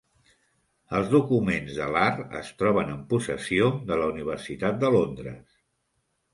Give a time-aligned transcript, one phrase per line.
[0.99, 5.57] Els documents de Lahr es troben en possessió de la Universitat de Londres.